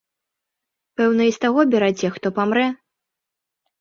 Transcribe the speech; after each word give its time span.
Пэўна 1.01 1.27
і 1.31 1.35
з 1.37 1.41
таго 1.45 1.61
бераце, 1.75 2.07
хто 2.17 2.27
памрэ? 2.39 2.67